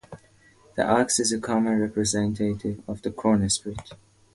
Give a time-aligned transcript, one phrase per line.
[0.77, 3.91] The ox is a common representative of the corn-spirit.